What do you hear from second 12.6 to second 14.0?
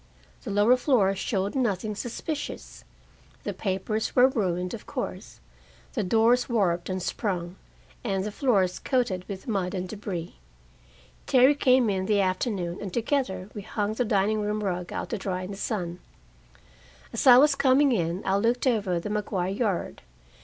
and together we hung